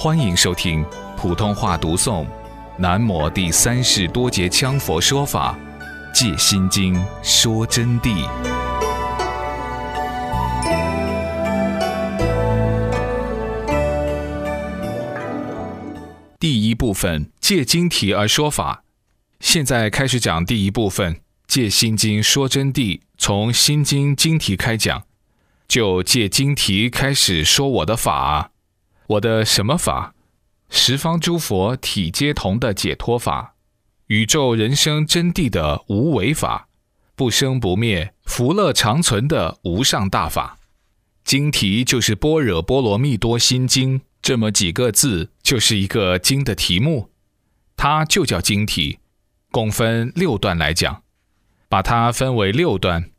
[0.00, 2.24] 欢迎收听普通话读诵
[2.78, 5.58] 《南摩第三世多杰羌佛说法
[6.14, 8.24] 借心经说真谛》
[16.38, 18.84] 第一部分借经题而说法。
[19.40, 25.02] 现在开始讲第一部分借心经说真谛，从心经经题开讲。
[25.66, 28.52] 就借经题开始说我的法，
[29.08, 30.12] 我的什么法？
[30.68, 33.54] 十方诸佛体皆同的解脱法，
[34.08, 36.68] 宇宙人生真谛的无为法，
[37.16, 40.58] 不生不灭、福乐长存的无上大法。
[41.24, 47.08] 经题就是《般若波罗蜜多心经》这么几个字，就是一个经的题目，
[47.78, 48.98] 它就叫经题，
[49.50, 51.02] 共分六段来讲，
[51.70, 53.10] 把它分为六段。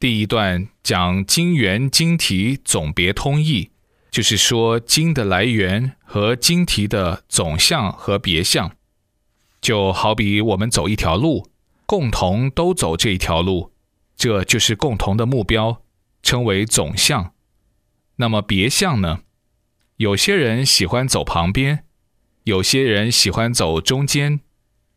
[0.00, 3.70] 第一段讲经缘经题总别通义，
[4.18, 8.72] 就是说经的来源和经题的总相和别相，
[9.60, 11.46] 就好比我们走一条路，
[11.86, 13.72] 共同都走这一条路，
[14.16, 15.82] 这就是共同的目标，
[16.20, 17.32] 称为总相。
[18.16, 19.20] 那么别相呢？
[19.98, 21.84] 有些人喜欢走旁边，
[22.42, 24.40] 有些人喜欢走中间，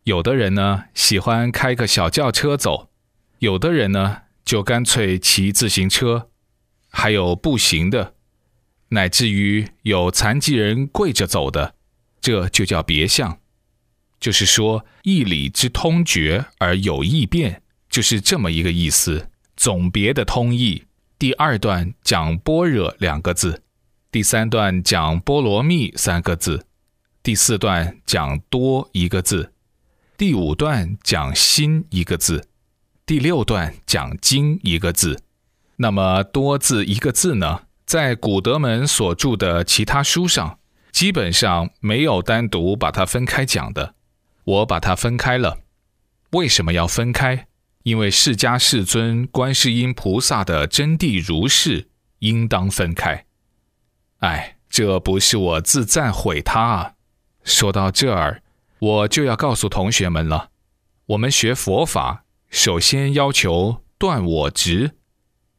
[0.05, 2.89] 有的人呢喜欢开个小轿车走，
[3.37, 4.23] 有的人呢。
[4.43, 6.31] 就干脆骑自行车，
[6.89, 8.15] 还有步行的，
[8.91, 11.75] 乃至于有残疾人跪着走的，
[12.19, 13.39] 这就叫别相。
[14.19, 19.29] 就是说义理之通绝而有异变，就是这么一个意思。
[19.57, 20.85] 总别的通义，
[21.17, 23.63] 第二段讲般若两个字，
[24.11, 26.65] 第三段讲波罗蜜三个字，
[27.23, 29.53] 第四段讲多一个字，
[30.17, 32.47] 第五段讲心一个字。
[33.05, 35.21] 第六段讲“经”一个字，
[35.77, 37.63] 那么多字一个字呢？
[37.91, 40.59] 在古德门所著的其他书上，
[40.93, 43.95] 基本上没有单独把它分开讲的。
[44.45, 45.57] 我把它分开了。
[46.29, 47.47] 为什么要分开？
[47.83, 53.25] 因为释迦世尊、观世音菩萨的真谛如是，应当分开。
[54.19, 56.93] 哎，这不是我自赞毁他啊！
[57.43, 58.41] 说到这儿，
[58.79, 60.51] 我就要告诉同学们了：
[61.07, 62.23] 我们学佛法。
[62.49, 64.91] 首先要求断我执，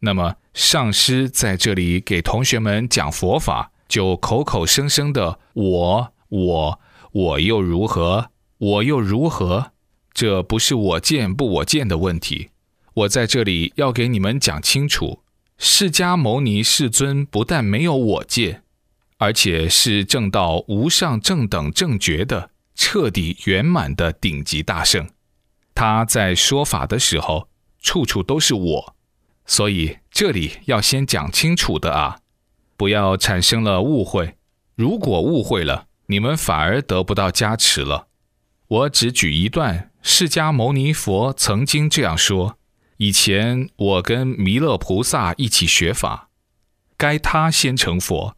[0.04, 6.80] 那么上师在这里给同学们讲佛法，就口口声声的我我
[7.12, 9.70] 我又如何，我又如何？
[10.12, 12.50] 这不是我见不我见的问题。
[12.94, 15.20] 我在这里要给你们讲清楚，
[15.56, 18.64] 释迦牟尼世尊不但没有我见，
[19.18, 25.08] 而且是正道无上正等正觉的彻底圆满的顶级大圣。
[25.74, 27.48] 他在说法的时候，
[27.80, 28.96] 处处都是我，
[29.44, 32.18] 所以这里要先讲清楚的啊，
[32.76, 34.36] 不要产生了误会。
[34.74, 38.08] 如果误会了，你们反而得不到加持了。
[38.68, 42.56] 我只举一段，释迦牟尼佛曾经这样说：
[42.96, 46.30] 以前我跟弥勒菩萨一起学法，
[46.96, 48.36] 该他先成佛，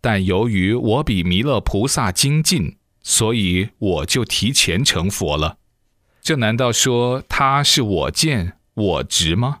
[0.00, 5.58] 但由于我比弥勒菩萨精进，所以我就提前成佛了。
[6.20, 9.60] 这难道说他是我见我执吗？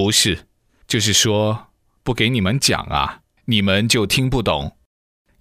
[0.00, 0.46] 不是，
[0.86, 1.66] 就是说
[2.02, 4.78] 不给你们讲啊，你们就听不懂。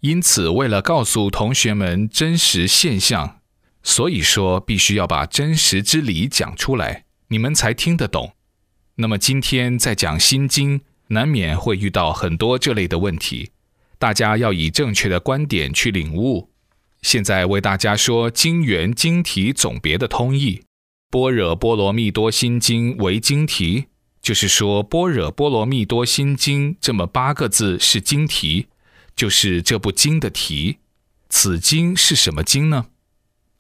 [0.02, 3.40] 因此，为了告诉同学们真实现象，
[3.84, 8.34] 所以说必须要把真实之理讲出来，你们才听得懂。
[8.96, 13.52] 那么今天在讲心经，难免会遇到很多这类的问题，
[13.98, 16.52] 大家要以正确的观点去领悟。
[17.02, 20.58] 现在为大家说经元经题总别的通义，
[21.10, 23.86] 《般若波罗蜜多心经》为经题，
[24.22, 28.68] 就是说《般若波罗蜜多心经》这么八个字是经题，
[29.16, 30.80] 就是这部经的题。
[31.30, 32.88] 此经是什么经呢？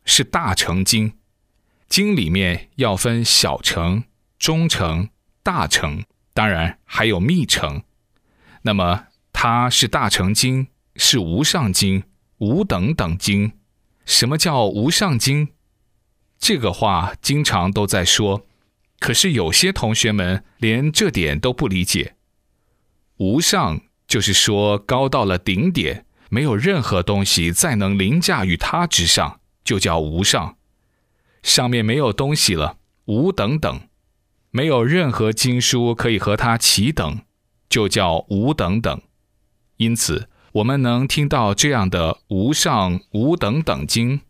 [0.05, 1.13] 是大乘经。
[1.87, 4.03] 经里面要分小乘、
[4.37, 5.09] 中乘、
[5.43, 6.03] 大乘，
[6.33, 7.83] 当然还有密乘。
[8.61, 12.03] 那么它是大乘经，是无上经。
[12.39, 13.51] 无等等经，
[14.05, 15.49] 什么叫无上经？
[16.39, 18.47] 这个话经常都在说，
[18.99, 22.15] 可是有些同学们连这点都不理解。
[23.17, 30.57] 无上就是说高到了顶点，没有任何东西再能凌驾于它之上，就叫无上。
[31.41, 33.81] 上面没有东西了，无等等，
[34.51, 37.21] 没有任何经书可以和它齐等，
[37.69, 39.01] 就叫无等等。
[39.77, 40.29] 因此。
[40.53, 44.21] 我们能听到这样的无上无等等经，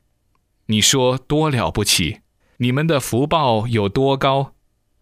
[0.65, 2.19] 你说多了不起？
[2.57, 4.53] 你们的福报有多高？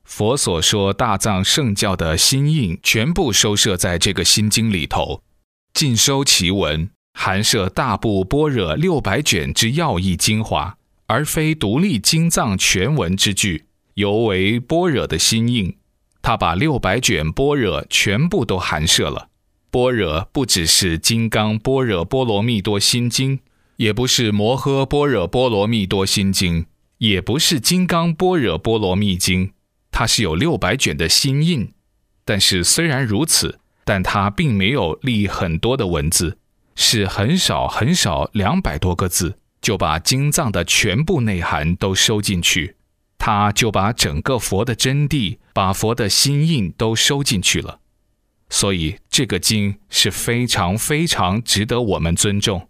[0.08, 5.22] 佛所说大藏圣教的心印，全部收摄在这个心经里头，
[5.74, 10.78] 尽收其文，含摄大部般若六百卷之要义精华，
[11.08, 13.66] 而非独立经藏全文之句，
[13.96, 15.76] 尤为般若的心印。
[16.22, 19.28] 他把六百卷般若全部都含摄了。
[19.70, 23.38] 般若不只是《金刚般若波罗蜜多心经》，
[23.76, 26.64] 也不是《摩诃般若波罗蜜多心经》，
[26.98, 29.48] 也不是《金刚般若波罗蜜经》，
[29.98, 31.74] 它是有六百卷的心印。
[32.24, 36.38] 但是虽然如此，但它并没有立很多的文字，
[36.76, 42.76] 是很少很少两百多个字，就把经藏的全部内涵都收进去。
[43.18, 47.80] 他就把整个佛的真谛，把佛的心印都收进去了。
[48.52, 52.70] 所以这个经是非常非常值得我们尊重。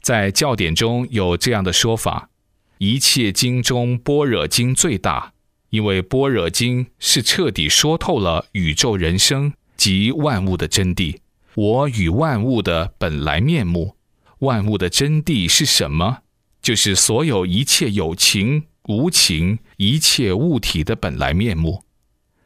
[0.00, 2.30] 在教典中有这样的说法：
[2.78, 5.34] 一切经中，般若经最大，
[5.70, 11.18] 因为般若经是彻底说透了宇宙人生及万物的真谛，
[11.54, 13.96] 我与万物的本来面目。
[14.40, 16.18] 万物的真谛是什么？
[16.62, 21.84] 就是所有一切有情无情一切物体的本来面目，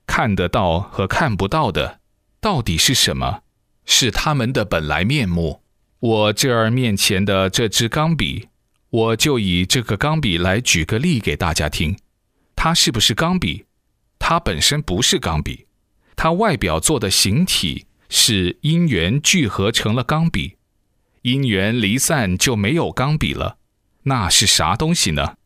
[0.07, 2.01] 看得到和看不到的。
[2.41, 3.43] 到底是什么？
[3.85, 5.61] 是他们的本来面目。
[6.01, 8.49] 我这儿面前的这支钢笔，
[8.91, 11.97] 我就以这个钢笔来举个例给大家听。
[12.65, 13.67] 它是不是钢笔？
[14.21, 15.67] 它本身不是钢笔，
[16.15, 20.59] 它外表做的形体是因缘聚合成了钢笔。
[21.23, 23.59] 因缘离散就没有钢笔了，
[24.05, 25.39] 那是啥东西呢？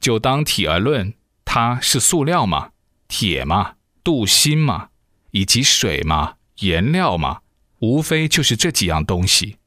[0.00, 1.14] 就当体而论，
[1.44, 2.70] 它是塑料吗？
[3.06, 3.74] 铁吗？
[4.02, 4.88] 镀锌吗？
[5.30, 7.42] 以及水嘛，颜料嘛，
[7.78, 9.58] 无非就是这几样东西。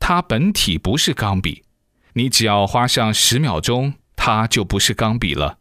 [0.00, 1.62] 它本体不是钢笔，
[2.14, 5.60] 你只要花上十秒钟，它就不是钢笔了。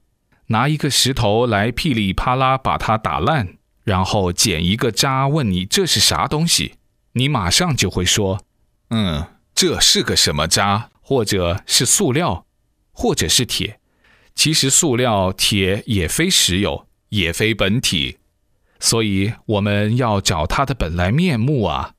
[0.54, 6.76] 拿一个石头来噼里啪啦把它打烂，然后捡一个渣问你这是啥东西，
[7.14, 8.40] 你马上就会说，
[8.92, 12.46] 嗯，这是个什么渣，或者是塑料，
[12.92, 13.80] 或者是铁。
[14.36, 18.20] 其实塑料、铁也非实有，也非本体。
[18.80, 21.94] 所以我们要找它的本来面目啊，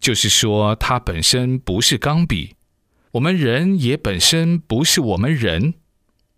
[0.00, 2.56] 就是说它本身不是钢笔，
[3.12, 5.74] 我们人也本身不是我们人，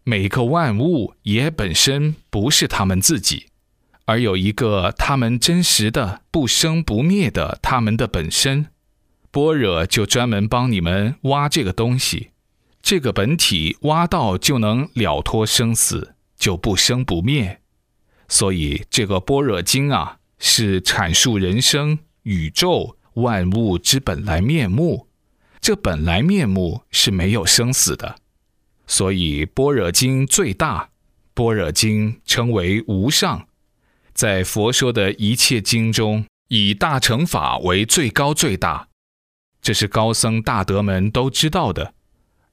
[0.07, 3.47] 每个万物也本身不是他们自己，
[4.05, 8.67] 而有一个他们真实的不生不灭的他们的本身。
[9.31, 12.31] 般若就专门帮你们挖这个东西，
[12.83, 17.61] 这个本体挖到就能了脱生死，就不生不灭。
[18.29, 25.09] 所以，这个般若经啊，是阐述人生、宇宙万物之本来面目。
[25.61, 28.17] 这本来面目是没有生死的。
[28.87, 30.91] 所以，般若经最大，
[31.33, 33.47] 般若经称为无上。
[34.13, 38.89] 在佛说的一切经中，以大乘法为最高最大，
[39.61, 41.95] 这是高僧大德们都知道的，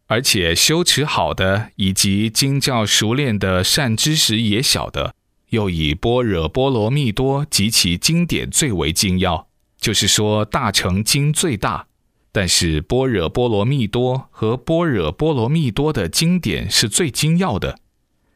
[0.08, 5.14] 而且修持好的以及经教熟练的善知识也晓得。
[5.50, 9.48] 又以般若波罗蜜多及其经典最为精要，
[9.78, 11.88] 就是说大乘经最大，
[12.32, 17.80] 但是般若波罗蜜多和般若波罗蜜多的经典是最精要的。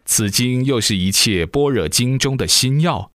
[0.06, 3.12] 此经又是一切般若经中的心要，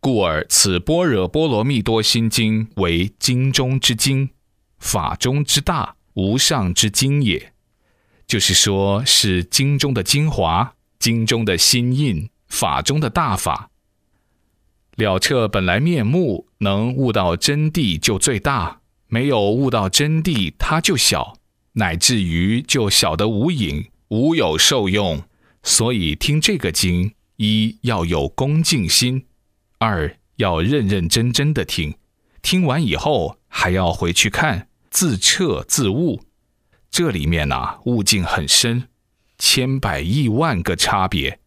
[0.00, 4.30] 故而此般若波罗蜜多心经为经中之经，
[4.78, 7.52] 法中之大，无上之经也。
[8.26, 12.30] 就是说是经中的精华，经中的心印。
[12.50, 13.70] 法中的大法，
[14.96, 18.79] 了彻本来面目，能悟到真谛就最大；
[19.10, 21.36] 没有悟到真谛，它就小，
[21.72, 25.22] 乃至于就小得无影，无有受用。
[25.62, 29.26] 所以听这个经，一要有恭敬心，
[29.78, 31.94] 二要认认真真的听。
[32.40, 36.22] 听完以后，还要回去看，自彻自悟。
[36.90, 38.84] 这里面呐，悟境很深，
[39.38, 41.40] 千百亿万个差别。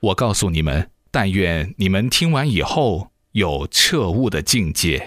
[0.00, 5.00] 我告诉你们，但愿你们听完以后有彻悟的境界。